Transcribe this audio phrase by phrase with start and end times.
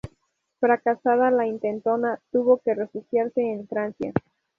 [0.59, 4.11] Fracasada la intentona, tuvo que refugiarse en Francia.